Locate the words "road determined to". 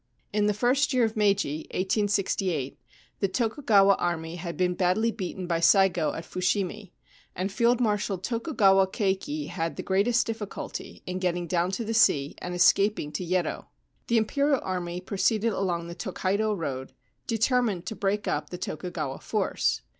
16.51-17.95